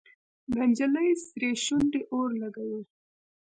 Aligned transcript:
د 0.49 0.51
نجلۍ 0.69 1.09
سرې 1.27 1.51
شونډې 1.63 2.01
اور 2.13 2.29
لګوي. 2.41 2.81